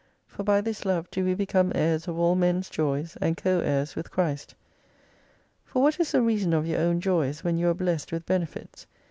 [0.25, 3.95] For by this love do we become heirs of all men's joys, and co heirs
[3.95, 4.55] with Christ.
[5.63, 8.87] For, what is the reason of your own joys, when you are blessed with benefits?